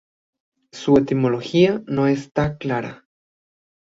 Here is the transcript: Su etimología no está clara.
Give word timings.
Su 0.73 0.97
etimología 0.97 1.83
no 1.85 2.07
está 2.07 2.57
clara. 2.57 3.05